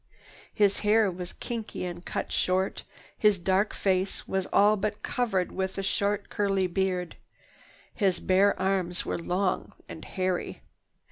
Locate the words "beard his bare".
6.65-8.59